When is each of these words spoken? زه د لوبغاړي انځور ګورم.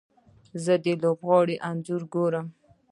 زه 0.63 0.73
د 0.83 0.85
لوبغاړي 1.01 1.55
انځور 1.69 2.01
ګورم. 2.13 2.47